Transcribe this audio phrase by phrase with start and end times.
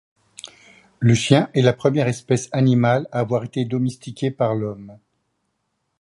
[0.99, 4.97] Le chien est la première espèce animale à avoir été domestiquée par l'Homme